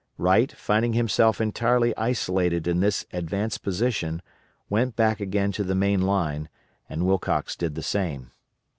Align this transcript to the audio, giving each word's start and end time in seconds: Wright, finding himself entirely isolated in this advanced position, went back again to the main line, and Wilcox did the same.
Wright, 0.17 0.51
finding 0.51 0.93
himself 0.93 1.39
entirely 1.39 1.95
isolated 1.95 2.65
in 2.65 2.79
this 2.79 3.05
advanced 3.13 3.61
position, 3.61 4.23
went 4.67 4.95
back 4.95 5.19
again 5.19 5.51
to 5.51 5.63
the 5.63 5.75
main 5.75 6.01
line, 6.01 6.49
and 6.89 7.05
Wilcox 7.05 7.55
did 7.55 7.75
the 7.75 7.83
same. 7.83 8.31